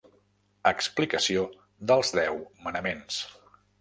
[0.69, 1.43] Explicació
[1.91, 3.21] dels deu manaments.